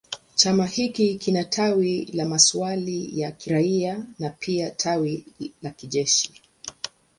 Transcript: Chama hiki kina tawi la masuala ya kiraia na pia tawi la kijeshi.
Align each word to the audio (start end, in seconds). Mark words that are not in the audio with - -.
Chama 0.35 0.65
hiki 0.65 1.15
kina 1.15 1.43
tawi 1.43 2.05
la 2.05 2.25
masuala 2.25 2.91
ya 3.13 3.31
kiraia 3.31 4.05
na 4.19 4.29
pia 4.29 4.69
tawi 4.71 5.25
la 5.61 5.69
kijeshi. 5.71 6.33